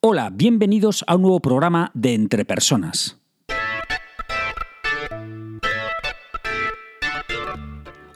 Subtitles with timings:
[0.00, 3.18] Hola, bienvenidos a un nuevo programa de Entre Personas.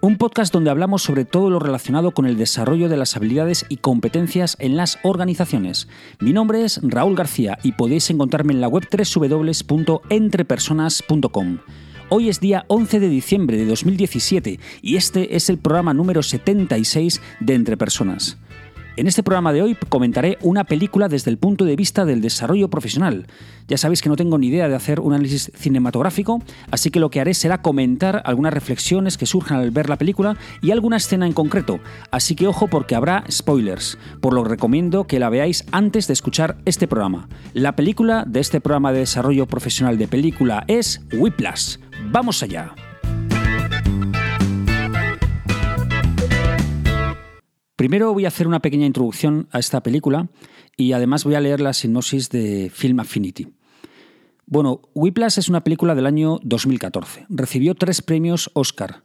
[0.00, 3.78] Un podcast donde hablamos sobre todo lo relacionado con el desarrollo de las habilidades y
[3.78, 5.88] competencias en las organizaciones.
[6.20, 11.58] Mi nombre es Raúl García y podéis encontrarme en la web www.entrepersonas.com.
[12.10, 17.20] Hoy es día 11 de diciembre de 2017 y este es el programa número 76
[17.40, 18.38] de Entre Personas.
[18.94, 22.68] En este programa de hoy comentaré una película desde el punto de vista del desarrollo
[22.68, 23.26] profesional.
[23.66, 27.10] Ya sabéis que no tengo ni idea de hacer un análisis cinematográfico, así que lo
[27.10, 31.26] que haré será comentar algunas reflexiones que surjan al ver la película y alguna escena
[31.26, 31.80] en concreto.
[32.10, 36.12] Así que ojo porque habrá spoilers, por lo que recomiendo que la veáis antes de
[36.12, 37.28] escuchar este programa.
[37.54, 41.78] La película de este programa de desarrollo profesional de película es Whiplash.
[42.10, 42.74] ¡Vamos allá!
[47.82, 50.28] Primero voy a hacer una pequeña introducción a esta película
[50.76, 53.48] y además voy a leer la sinopsis de Film Affinity.
[54.46, 57.26] Bueno, Whiplash es una película del año 2014.
[57.28, 59.02] Recibió tres premios Oscar.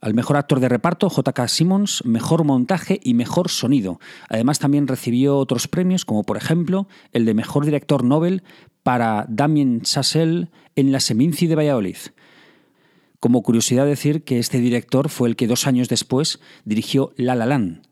[0.00, 1.48] Al mejor actor de reparto, J.K.
[1.48, 3.98] Simmons, mejor montaje y mejor sonido.
[4.28, 8.44] Además, también recibió otros premios, como por ejemplo el de mejor director Nobel
[8.84, 11.96] para Damien Chazelle en La Seminci de Valladolid.
[13.18, 17.46] Como curiosidad decir que este director fue el que dos años después dirigió La La
[17.46, 17.89] Land,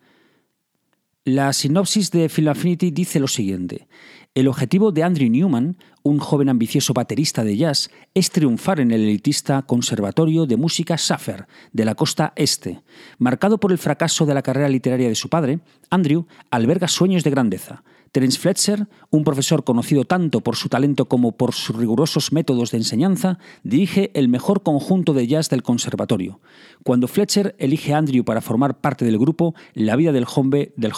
[1.28, 3.86] la sinopsis de Film Affinity dice lo siguiente.
[4.34, 9.02] El objetivo de Andrew Newman, un joven ambicioso baterista de jazz, es triunfar en el
[9.02, 12.82] elitista Conservatorio de Música Safer de la costa este.
[13.18, 17.30] Marcado por el fracaso de la carrera literaria de su padre, Andrew alberga sueños de
[17.30, 17.82] grandeza.
[18.12, 22.78] Terence Fletcher, un profesor conocido tanto por su talento como por sus rigurosos métodos de
[22.78, 26.40] enseñanza, dirige el mejor conjunto de jazz del conservatorio.
[26.84, 30.92] Cuando Fletcher elige a Andrew para formar parte del grupo, la vida del joven, del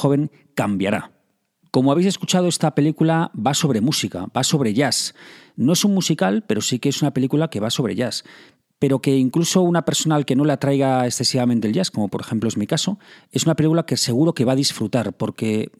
[0.54, 1.12] cambiará.
[1.70, 5.14] Como habéis escuchado, esta película va sobre música, va sobre jazz.
[5.56, 8.24] No es un musical, pero sí que es una película que va sobre jazz
[8.80, 12.22] pero que incluso una persona al que no le atraiga excesivamente el jazz, como por
[12.22, 12.98] ejemplo es mi caso,
[13.30, 15.70] es una película que seguro que va a disfrutar, porque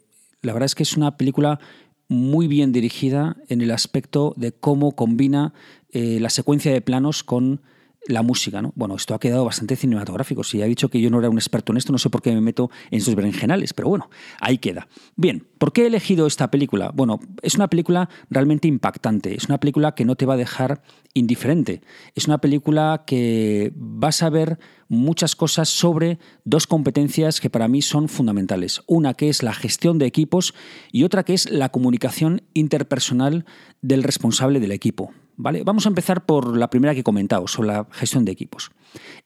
[0.43, 1.61] la verdad es que es una película
[2.09, 5.55] muy bien dirigida en el aspecto de cómo combina
[5.91, 7.63] eh, la secuencia de planos con
[8.07, 8.73] la música, ¿no?
[8.77, 10.43] Bueno, esto ha quedado bastante cinematográfico.
[10.43, 12.33] Si ha dicho que yo no era un experto en esto, no sé por qué
[12.33, 14.89] me meto en sus berenjenales, pero bueno, ahí queda.
[15.17, 16.93] Bien, ¿por qué he elegido esta película?
[16.95, 20.83] Bueno, es una película realmente impactante, es una película que no te va a dejar
[21.13, 21.83] indiferente,
[22.15, 27.83] es una película que vas a ver muchas cosas sobre dos competencias que para mí
[27.83, 28.83] son fundamentales.
[28.87, 30.55] Una que es la gestión de equipos
[30.91, 33.45] y otra que es la comunicación interpersonal
[33.83, 35.13] del responsable del equipo.
[35.43, 38.71] Vamos a empezar por la primera que he comentado, sobre la gestión de equipos.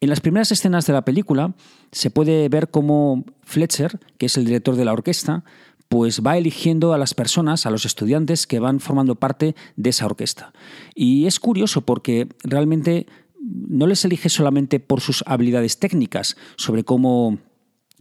[0.01, 1.55] En las primeras escenas de la película
[1.91, 5.45] se puede ver cómo Fletcher, que es el director de la orquesta,
[5.89, 10.07] pues va eligiendo a las personas, a los estudiantes que van formando parte de esa
[10.07, 10.53] orquesta.
[10.95, 13.07] Y es curioso porque realmente
[13.41, 17.39] no les elige solamente por sus habilidades técnicas sobre cómo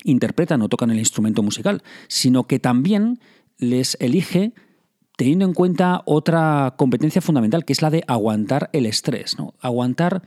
[0.03, 3.19] interpretan o tocan el instrumento musical, sino que también
[3.57, 4.53] les elige
[5.17, 9.53] teniendo en cuenta otra competencia fundamental, que es la de aguantar el estrés, ¿no?
[9.59, 10.23] Aguantar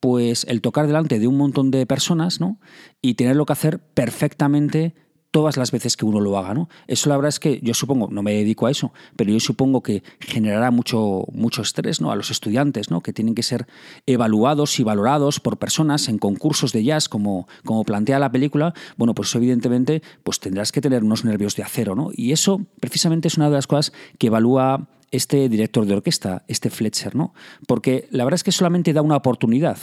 [0.00, 2.60] pues el tocar delante de un montón de personas, ¿no?
[3.02, 4.94] Y tenerlo que hacer perfectamente
[5.38, 6.68] todas las veces que uno lo haga, ¿no?
[6.88, 9.84] Eso la verdad es que yo supongo, no me dedico a eso, pero yo supongo
[9.84, 12.10] que generará mucho, mucho estrés, ¿no?
[12.10, 13.02] A los estudiantes, ¿no?
[13.02, 13.68] Que tienen que ser
[14.04, 19.14] evaluados y valorados por personas en concursos de jazz, como, como plantea la película, bueno,
[19.14, 22.10] pues evidentemente, pues tendrás que tener unos nervios de acero, ¿no?
[22.12, 26.68] Y eso precisamente es una de las cosas que evalúa este director de orquesta, este
[26.68, 27.32] Fletcher, ¿no?
[27.68, 29.78] Porque la verdad es que solamente da una oportunidad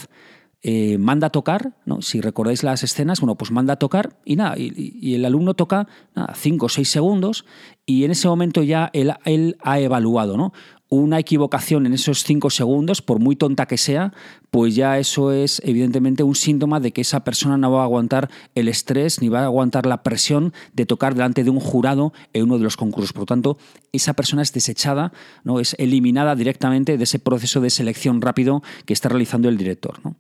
[0.68, 2.02] eh, manda a tocar, ¿no?
[2.02, 5.88] si recordáis las escenas, bueno, pues manda a tocar y nada, y, el alumno toca
[6.16, 7.46] nada, cinco o seis segundos
[7.86, 10.54] y en ese momento ya él, él ha evaluado, ¿no?
[10.90, 14.12] Una equivocación en esos cinco segundos, por muy tonta que sea,
[14.50, 18.32] pues ya eso es evidentemente un síntoma de que esa persona no va a aguantar
[18.56, 22.46] el estrés ni va a aguantar la presión de tocar delante de un jurado en
[22.46, 23.14] uno de los concursos.
[23.14, 23.60] Por lo tanto,
[23.92, 25.60] esa persona es desechada, ¿no?
[25.60, 30.00] es eliminada directamente de ese proceso de selección rápido que está realizando el director.
[30.04, 30.16] ¿no?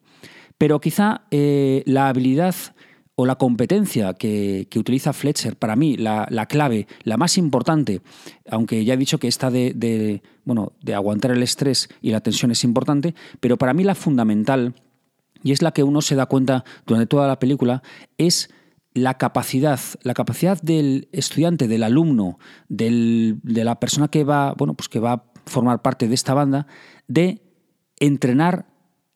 [0.58, 2.56] Pero quizá eh, la habilidad
[3.16, 8.02] o la competencia que, utiliza Fletcher, para mí, la, clave, la más importante,
[8.50, 12.52] aunque ya he dicho que esta de, bueno, de aguantar el estrés y la tensión
[12.52, 14.76] es importante, pero para mí la fundamental,
[15.44, 17.84] y es la que uno se da cuenta durante toda la película,
[18.18, 18.50] es
[18.94, 22.38] la capacidad, la capacidad del estudiante, del alumno,
[22.68, 26.68] de la persona que va, bueno, pues que va a formar parte de esta banda,
[27.08, 27.42] de
[28.00, 28.66] entrenar,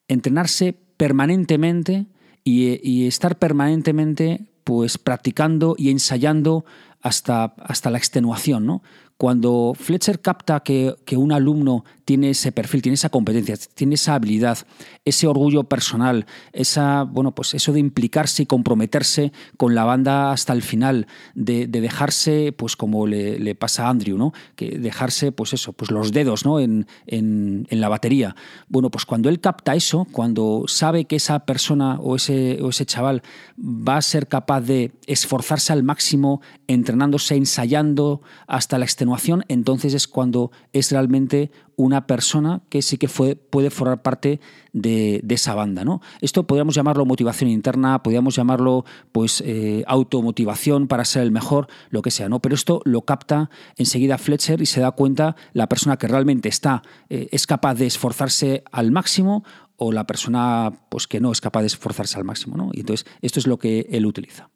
[0.07, 2.07] entrenarse permanentemente
[2.43, 6.65] y, estar permanentemente pues practicando y ensayando
[7.01, 8.83] hasta, hasta la extenuación, ¿no?
[9.19, 14.15] Cuando Fletcher capta que, que, un alumno tiene ese perfil, tiene esa competencia, tiene esa
[14.15, 14.59] habilidad,
[15.03, 20.53] ese orgullo personal, esa, bueno, pues eso de implicarse y comprometerse con la banda hasta
[20.53, 21.05] el final,
[21.35, 24.31] de, dejarse, pues como le, pasa a Andrew, ¿no?
[24.55, 26.61] Que dejarse, pues eso, pues los dedos, ¿no?
[26.61, 28.37] En, en, en, la batería.
[28.69, 32.85] Bueno, pues cuando él capta eso, cuando sabe que esa persona o ese, o ese
[32.85, 33.21] chaval
[33.57, 36.39] va a ser capaz de esforzarse al máximo,
[36.69, 43.09] entrenándose, ensayando hasta la extenuación, entonces es cuando es realmente una persona que sí que
[43.09, 44.39] puede formar parte
[44.71, 45.83] de, esa banda.
[45.83, 45.99] ¿no?
[46.21, 52.03] Esto podríamos llamarlo motivación interna, podríamos llamarlo pues, eh, automotivación para ser el mejor, lo
[52.03, 52.29] que sea.
[52.29, 52.39] ¿no?
[52.39, 56.83] Pero esto lo capta enseguida Fletcher y se da cuenta la persona que realmente está,
[57.09, 59.43] eh, es capaz de esforzarse al máximo
[59.75, 62.57] o la persona pues, que no es capaz de esforzarse al máximo.
[62.57, 62.69] ¿no?
[62.73, 64.49] Y entonces esto es lo que él utiliza.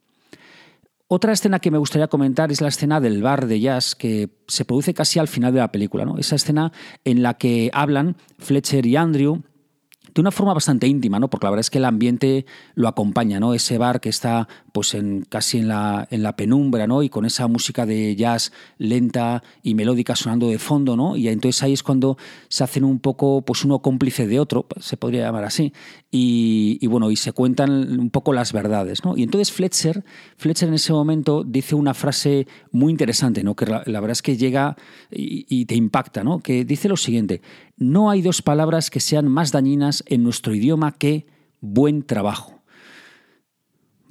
[1.16, 4.66] Otra escena que me gustaría comentar es la escena del bar de jazz que se
[4.66, 6.06] produce casi al final de la película.
[6.06, 6.18] ¿no?
[6.18, 6.72] Esa escena
[7.06, 9.44] en la que hablan Fletcher y Andrew
[10.14, 11.30] de una forma bastante íntima, ¿no?
[11.30, 12.46] Porque la verdad es que el ambiente
[12.76, 13.54] lo acompaña, ¿no?
[13.54, 17.04] Ese bar que está pues en, casi en la, en la penumbra, ¿no?
[17.04, 21.16] Y con esa música de jazz lenta y melódica sonando de fondo, ¿no?
[21.16, 22.18] Y entonces ahí es cuando
[22.48, 25.74] se hacen un poco, pues uno cómplice de otro, se podría llamar así.
[26.16, 29.18] Y, bueno, y se cuentan un poco las verdades, ¿no?
[29.18, 30.04] Y entonces Fletcher,
[30.38, 33.56] Fletcher en ese momento dice una frase muy interesante, ¿no?
[33.56, 34.78] Que la, verdad es que llega
[35.10, 36.40] y, y te impacta, ¿no?
[36.40, 37.42] Que dice lo siguiente,
[37.78, 41.26] no hay dos palabras que sean más dañinas en nuestro idioma que
[41.62, 42.64] buen trabajo.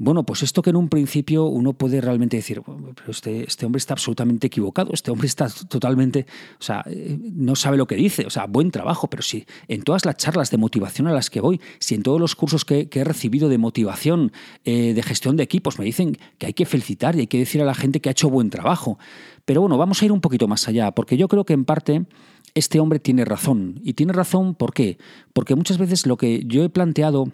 [0.05, 3.79] Bueno, pues esto que en un principio uno puede realmente decir, pero este, este, hombre
[3.79, 6.27] está absolutamente equivocado, este hombre está totalmente,
[6.59, 9.83] o sea, eh, no sabe lo que dice, o sea, buen trabajo, pero si en
[9.83, 12.89] todas las charlas de motivación a las que voy, si en todos los cursos que,
[12.91, 14.33] he recibido de motivación,
[14.65, 17.62] eh, de gestión de equipos, me dicen que hay que felicitar y hay que decir
[17.62, 18.99] a la gente que ha hecho buen trabajo.
[19.44, 22.06] Pero bueno, vamos a ir un poquito más allá, porque yo creo que en parte
[22.55, 23.81] este hombre tiene razón.
[23.83, 24.99] Y tiene razón, ¿por qué?
[25.33, 27.33] Porque muchas veces lo que yo he planteado,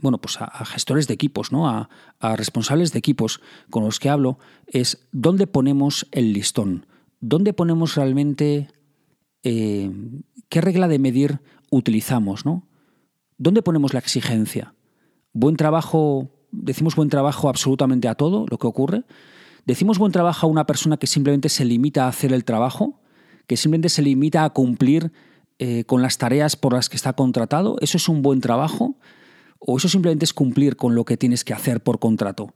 [0.00, 1.68] bueno, pues a, gestores de equipos, ¿no?
[1.68, 1.88] A,
[2.36, 3.40] responsables de equipos
[3.70, 6.86] con los que hablo, es dónde ponemos el listón,
[7.20, 8.68] dónde ponemos realmente
[9.42, 9.90] eh,
[10.48, 11.40] qué regla de medir
[11.70, 12.66] utilizamos, ¿no?
[13.38, 14.74] ¿Dónde ponemos la exigencia?
[15.32, 19.04] ¿Buen trabajo, decimos buen trabajo absolutamente a todo lo que ocurre?
[19.66, 23.00] ¿Decimos buen trabajo a una persona que simplemente se limita a hacer el trabajo?
[23.46, 25.12] Que simplemente se limita a cumplir
[25.58, 28.96] eh, con las tareas por las que está contratado, ¿eso es un buen trabajo?
[29.58, 32.54] ¿O eso simplemente es cumplir con lo que tienes que hacer por contrato?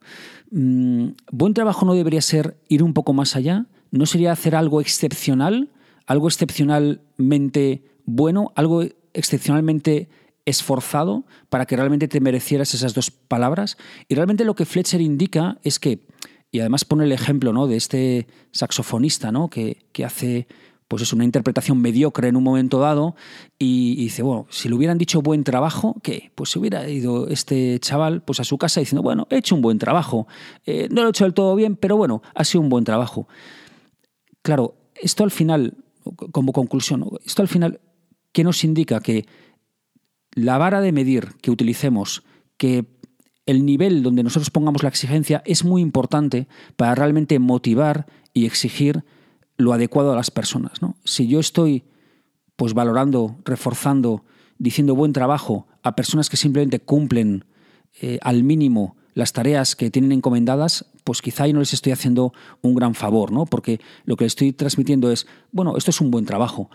[0.50, 4.80] Mm, buen trabajo no debería ser ir un poco más allá, no sería hacer algo
[4.80, 5.70] excepcional,
[6.06, 8.82] algo excepcionalmente bueno, algo
[9.14, 10.08] excepcionalmente
[10.44, 13.76] esforzado para que realmente te merecieras esas dos palabras.
[14.08, 16.06] Y realmente lo que Fletcher indica es que,
[16.50, 17.66] y además pone el ejemplo ¿no?
[17.66, 19.48] de este saxofonista ¿no?
[19.48, 20.46] que, que hace
[20.90, 23.14] pues es una interpretación mediocre en un momento dado
[23.60, 26.32] y, dice, bueno, si le hubieran dicho buen trabajo, ¿qué?
[26.34, 29.62] Pues se hubiera ido este chaval pues a su casa diciendo, bueno, he hecho un
[29.62, 30.26] buen trabajo,
[30.66, 33.28] eh, no lo he hecho del todo bien, pero bueno, ha sido un buen trabajo.
[34.42, 35.74] Claro, esto al final,
[36.32, 37.80] como conclusión, esto al final,
[38.32, 38.98] ¿qué nos indica?
[38.98, 39.26] Que
[40.32, 42.24] la vara de medir que utilicemos,
[42.56, 42.84] que
[43.46, 49.04] el nivel donde nosotros pongamos la exigencia es muy importante para realmente motivar y exigir
[49.60, 50.82] lo adecuado a las personas.
[50.82, 50.96] ¿no?
[51.04, 51.84] Si yo estoy
[52.56, 54.24] pues valorando, reforzando,
[54.58, 57.44] diciendo buen trabajo a personas que simplemente cumplen
[58.00, 62.32] eh, al mínimo las tareas que tienen encomendadas, pues quizá ahí no les estoy haciendo
[62.62, 63.46] un gran favor, ¿no?
[63.46, 66.70] Porque lo que les estoy transmitiendo es, bueno, esto es un buen trabajo.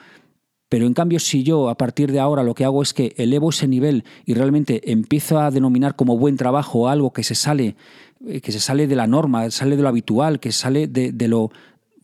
[0.68, 3.52] Pero en cambio, si yo a partir de ahora lo que hago es que elevo
[3.52, 7.76] ese nivel y realmente empiezo a denominar como buen trabajo algo que se sale,
[8.28, 11.52] eh, que se sale de la norma, sale de lo habitual, que sale de lo,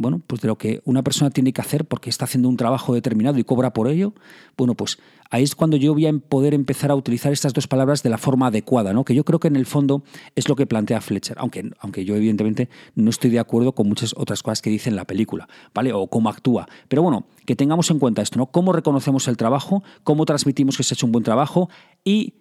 [0.02, 2.94] bueno, pues de lo que una persona tiene que hacer porque está haciendo un trabajo
[2.94, 4.14] determinado y cobra por ello,
[4.58, 4.98] bueno, pues
[5.30, 8.18] ahí es cuando yo voy a poder empezar a utilizar estas dos palabras de la
[8.18, 9.06] forma adecuada, ¿no?
[9.06, 10.04] Que yo creo que en el fondo
[10.36, 14.14] es lo que plantea Fletcher, aunque, aunque yo evidentemente no estoy de acuerdo con muchas
[14.18, 15.94] otras cosas que dice en la película, ¿vale?
[15.94, 16.68] O cómo actúa.
[16.88, 18.48] Pero bueno, que tengamos en cuenta esto, ¿no?
[18.48, 21.70] Cómo reconocemos el trabajo, cómo transmitimos que se ha hecho un buen trabajo
[22.04, 22.34] y,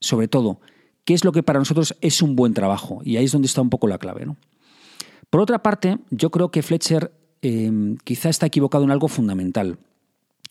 [0.00, 0.60] sobre todo,
[1.04, 3.00] qué es lo que para nosotros es un buen trabajo.
[3.04, 4.36] Y ahí es donde está un poco la clave, ¿no?
[5.30, 9.78] Por otra parte, yo creo que Fletcher em, quizá está equivocado en algo fundamental,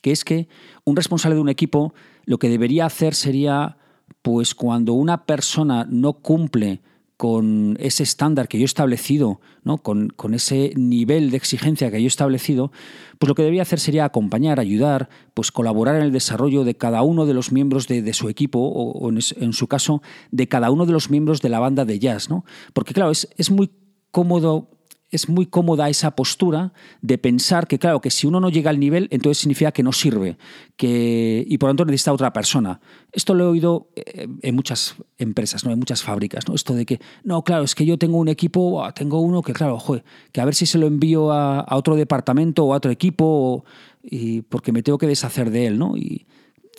[0.01, 0.47] que es que
[0.83, 1.93] un responsable de un equipo
[2.25, 3.77] lo que debería hacer sería,
[4.21, 6.81] pues cuando una persona no cumple
[7.17, 9.79] con ese estándar que yo he establecido, ¿no?
[9.79, 12.71] con, ese nivel de exigencia que yo he establecido,
[13.17, 17.01] pues lo que debería hacer sería acompañar, ayudar, pues colaborar en el desarrollo de cada
[17.01, 20.85] uno de los miembros de, su equipo, o, en, en, su caso, de cada uno
[20.85, 22.29] de los miembros de la banda de jazz.
[22.29, 22.45] ¿no?
[22.73, 23.71] Porque claro, es, es muy
[24.11, 24.69] cómodo
[25.09, 28.79] es muy cómoda esa postura de pensar que, claro, que si uno no llega al
[28.79, 30.37] nivel, entonces significa que no sirve
[30.75, 32.81] que, y por lo tanto necesita otra persona.
[33.13, 35.71] Esto lo he oído eh, en muchas empresas, ¿no?
[35.71, 36.47] en muchas fábricas.
[36.47, 36.55] ¿no?
[36.55, 39.79] Esto de que, no, claro, es que yo tengo un equipo, tengo uno que, claro,
[39.79, 43.63] joder, que a ver si se lo envío a, otro departamento o a otro equipo,
[44.03, 45.77] y porque me tengo que deshacer de él.
[45.77, 45.95] ¿no?
[45.95, 46.27] Y,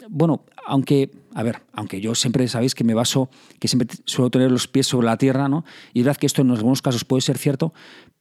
[0.08, 4.50] bueno, aunque, a ver, aunque yo siempre sabéis que me baso, que siempre suelo tener
[4.50, 5.64] los pies sobre la tierra, ¿no?
[5.92, 7.72] Y es verdad que esto en algunos casos puede ser cierto,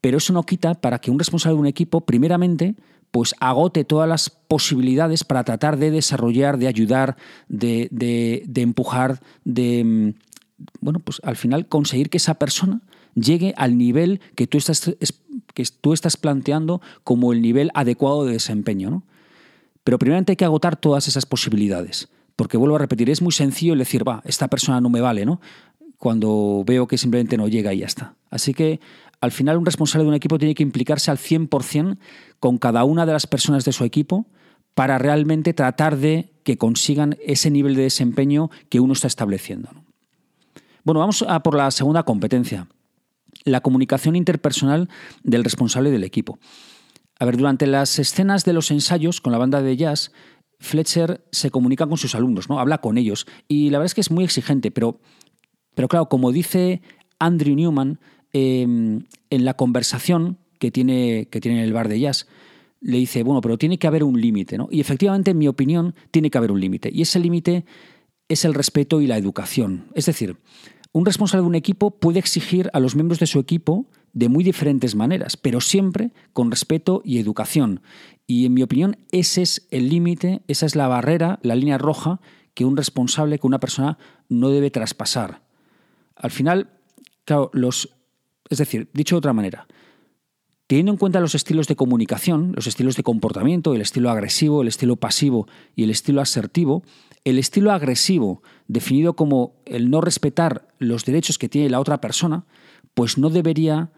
[0.02, 2.76] pero eso no quita para que un responsable de un equipo, primeramente,
[3.12, 7.18] pues agote todas las posibilidades para tratar de desarrollar, de ayudar,
[7.48, 10.14] de, de, empujar, de, mm,
[10.82, 12.82] bueno, pues al final conseguir que esa persona
[13.16, 14.96] llegue al nivel que tú estás,
[15.54, 19.04] que tú estás planteando como el nivel adecuado de desempeño, ¿no?
[19.88, 22.10] Pero primeramente hay que agotar todas esas posibilidades.
[22.36, 25.40] Porque vuelvo a repetir, es muy sencillo decir, va, esta persona no me vale, ¿no?
[25.98, 28.14] Cuando veo que simplemente no llega y ya está.
[28.30, 28.82] Así que
[29.22, 32.00] al final un responsable de un equipo tiene que implicarse al 100%
[32.42, 34.28] con cada una de las personas de su equipo
[34.74, 39.70] para realmente tratar de que consigan ese nivel de desempeño que uno está estableciendo.
[40.84, 42.68] Bueno, vamos a por la segunda competencia,
[43.46, 44.90] la comunicación interpersonal
[45.24, 46.40] del responsable del equipo.
[47.20, 50.12] A ver, durante las escenas de los ensayos con la banda de jazz,
[50.60, 52.60] Fletcher se comunica con sus alumnos, ¿no?
[52.60, 53.28] Habla con ellos.
[53.48, 55.00] Y la verdad es que es muy exigente, pero,
[55.76, 56.82] pero claro, como dice
[57.20, 58.00] Andrew Newman,
[58.34, 62.28] em, en la conversación que tiene, que tiene en el bar de jazz,
[62.80, 64.68] le dice, bueno, pero tiene que haber un límite, ¿no?
[64.72, 66.90] Y efectivamente, en mi opinión, tiene que haber un límite.
[66.94, 67.66] Y ese límite
[68.28, 69.88] es el respeto y la educación.
[69.96, 70.38] Es decir,
[70.92, 74.44] un responsable de un equipo puede exigir a los miembros de su equipo de muy
[74.44, 77.82] diferentes maneras, pero siempre con respeto y educación.
[78.26, 82.20] Y en mi opinión, ese es el límite, esa es la barrera, la línea roja
[82.54, 83.98] que un responsable, que una persona
[84.30, 85.42] no debe traspasar.
[86.16, 86.72] Al final,
[87.24, 87.96] claro, los.
[88.50, 89.68] Es decir, dicho de otra manera,
[90.68, 94.68] teniendo en cuenta los estilos de comunicación, los estilos de comportamiento, el estilo agresivo, el
[94.68, 96.84] estilo pasivo y el estilo asertivo,
[97.24, 102.46] el estilo agresivo, definido como el no respetar los derechos que tiene la otra persona,
[102.94, 103.92] pues no debería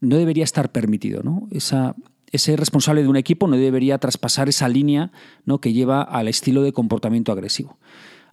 [0.00, 1.22] no debería estar permitido.
[1.22, 1.48] ¿no?
[1.50, 5.12] Ese responsable de un equipo no debería traspasar esa línea
[5.44, 5.60] ¿no?
[5.60, 7.78] que lleva al estilo de comportamiento agresivo.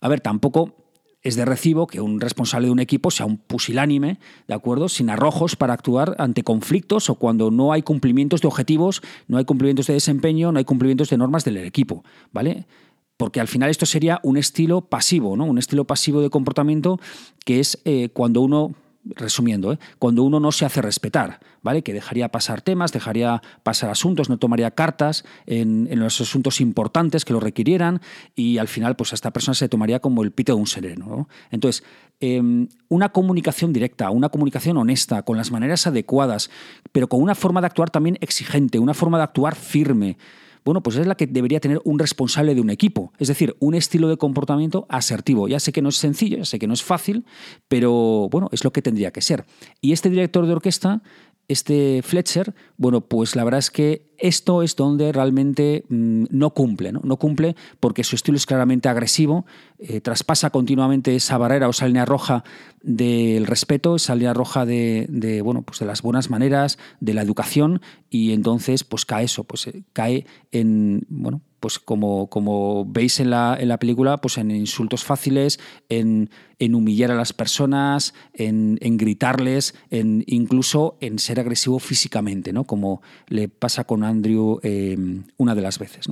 [0.02, 0.76] A ver, tampoco
[1.24, 4.90] es de recibo que un responsable de un equipo sea un pusilánime, ¿de acuerdo?
[4.90, 9.46] Sin arrojos para actuar ante conflictos o cuando no hay cumplimientos de objetivos, no hay
[9.46, 12.04] cumplimientos de desempeño, no hay cumplimientos de normas del equipo,
[12.34, 12.68] ¿vale?
[13.16, 15.46] Porque al final esto sería un estilo pasivo, ¿no?
[15.46, 17.00] Un estilo pasivo de comportamiento
[17.46, 19.80] que es eh, cuando uno resumiendo, ¿eh?
[20.00, 21.84] cuando uno no se hace respetar, ¿vale?
[21.84, 27.34] Que dejaría pasar temas, dejaría pasar asuntos, no tomaría cartas en, los asuntos importantes que
[27.34, 28.02] lo requirieran
[28.36, 31.28] y al final, pues a esta persona se tomaría como el pito de un sereno.
[31.52, 31.84] Entonces,
[32.20, 36.50] em, una comunicación directa, una comunicación honesta, con las maneras adecuadas,
[36.92, 40.18] pero con una forma de actuar también exigente, una forma de actuar firme.
[40.66, 43.76] Bueno, pues es la que debería tener un responsable de un equipo, es decir, un
[43.76, 45.48] estilo de comportamiento asertivo.
[45.48, 47.26] Ya sé que no es sencillo, ya sé que no es fácil,
[47.68, 49.46] pero bueno, es lo que tendría que ser.
[49.82, 51.02] Y este director de orquesta
[51.48, 56.94] este Fletcher, bueno, pues la verdad es que esto es donde realmente mm, no cumple,
[56.94, 57.02] ¿no?
[57.04, 57.18] ¿no?
[57.18, 59.46] cumple porque su estilo es claramente agresivo,
[59.80, 62.46] eh, traspasa continuamente esa barrera o esa línea roja
[62.82, 67.82] del respeto, esa línea roja de, bueno, pues de las buenas maneras, de la educación,
[68.10, 73.30] y entonces pues cae eso, pues eh, cae en, bueno, pues como, como veis en
[73.30, 79.74] la, en la, película, pues en insultos fáciles, en, humillar a las personas, en, gritarles,
[79.90, 82.66] en incluso en ser agresivo físicamente, ¿no?
[82.66, 84.98] Como le pasa con Andrew eh,
[85.38, 86.06] una de las veces,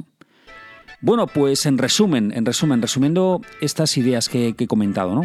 [1.02, 5.24] Bueno, pues en resumen, en resumen, resumiendo estas ideas que, que he comentado, ¿no?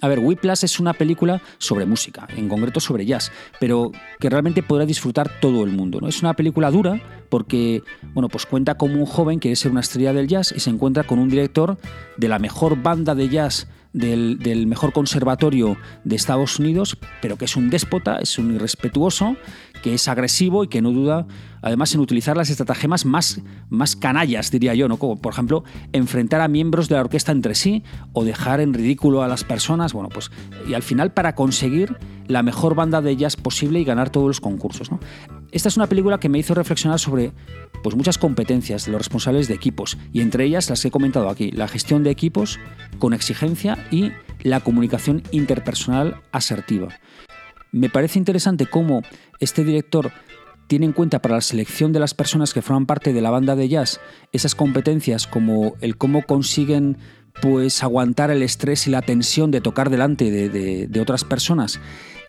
[0.00, 4.62] A ver, Whiplash es una película sobre música, en concreto sobre jazz, pero que realmente
[4.62, 6.00] podrá disfrutar todo el mundo.
[6.00, 6.08] ¿no?
[6.08, 7.82] Es una película dura porque
[8.12, 11.04] bueno, pues cuenta como un joven quiere ser una estrella del jazz y se encuentra
[11.04, 11.78] con un director
[12.16, 17.56] de la mejor banda de jazz del, mejor conservatorio de Estados Unidos, pero que es
[17.56, 19.36] un déspota, es un irrespetuoso,
[19.82, 21.26] que es agresivo y que no duda
[21.62, 24.98] además en utilizar las estratagemas más, más canallas, diría yo, ¿no?
[24.98, 27.82] como por ejemplo enfrentar a miembros de la orquesta entre sí
[28.12, 30.30] o dejar en ridículo a las personas, bueno, pues
[30.68, 31.96] y al final para conseguir
[32.26, 34.90] la mejor banda de jazz posible y ganar todos los concursos.
[34.90, 35.00] ¿no?
[35.54, 37.30] Esta es una película que me hizo reflexionar sobre
[37.84, 41.28] pues, muchas competencias de los responsables de equipos y entre ellas las que he comentado
[41.28, 42.58] aquí, la gestión de equipos
[42.98, 44.10] con exigencia y
[44.42, 46.88] la comunicación interpersonal asertiva.
[47.70, 49.02] Me parece interesante cómo
[49.38, 50.10] este director
[50.66, 53.54] tiene en cuenta para la selección de las personas que forman parte de la banda
[53.54, 54.00] de jazz
[54.32, 56.98] esas competencias como el cómo consiguen
[57.40, 61.80] pues aguantar el estrés y la tensión de tocar delante de, otras personas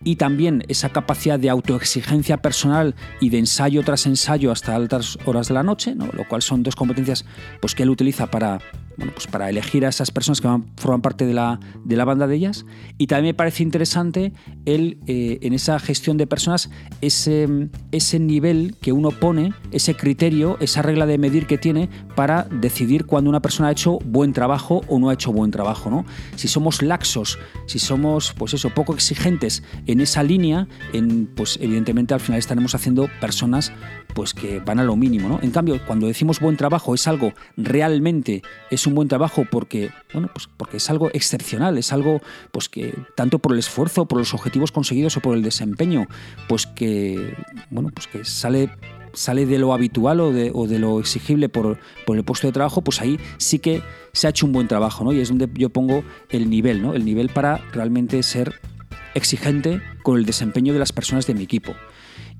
[0.02, 5.48] y también esa capacidad de autoexigencia personal y de ensayo tras ensayo hasta altas horas
[5.48, 6.06] de la noche, ¿no?
[6.12, 7.24] lo cual son dos competencias
[7.60, 8.58] pues, que él utiliza para
[8.96, 12.04] bueno, pues para elegir a esas personas que van, forman parte de la, de la,
[12.04, 12.64] banda de ellas.
[12.98, 14.32] Y también me parece interesante
[14.64, 20.56] el, eh, en esa gestión de personas ese, ese nivel que uno pone, ese criterio,
[20.60, 24.82] esa regla de medir que tiene para decidir cuando una persona ha hecho buen trabajo
[24.88, 25.90] o no ha hecho buen trabajo.
[25.90, 26.04] ¿no?
[26.36, 32.14] Si somos laxos, si somos pues eso, poco exigentes en esa línea, en, pues evidentemente
[32.14, 33.72] al final estaremos haciendo personas
[34.14, 35.28] pues que van a lo mínimo.
[35.28, 35.38] ¿no?
[35.42, 40.28] En cambio, cuando decimos buen trabajo es algo realmente, es un buen trabajo porque, bueno,
[40.32, 42.20] pues porque es algo excepcional, es algo
[42.52, 46.06] pues que tanto por el esfuerzo, por los objetivos conseguidos o por el desempeño,
[46.48, 47.34] pues que,
[47.70, 48.70] bueno, pues que sale
[49.12, 52.52] sale de lo habitual o de, o de lo exigible por, por, el puesto de
[52.52, 55.12] trabajo, pues ahí sí que se ha hecho un buen trabajo, ¿no?
[55.12, 56.94] Y es donde yo pongo el nivel, ¿no?
[56.94, 58.60] El nivel para realmente ser
[59.14, 61.74] exigente con el desempeño de las personas de mi equipo.